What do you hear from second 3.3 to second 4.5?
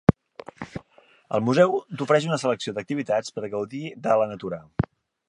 per gaudir de la